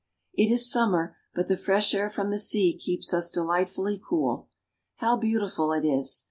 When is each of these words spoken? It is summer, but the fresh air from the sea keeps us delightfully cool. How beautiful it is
It 0.33 0.51
is 0.51 0.67
summer, 0.71 1.15
but 1.35 1.47
the 1.47 1.55
fresh 1.55 1.93
air 1.93 2.09
from 2.09 2.31
the 2.31 2.39
sea 2.39 2.75
keeps 2.75 3.13
us 3.13 3.29
delightfully 3.29 4.01
cool. 4.03 4.47
How 4.95 5.15
beautiful 5.15 5.71
it 5.73 5.85
is 5.85 6.19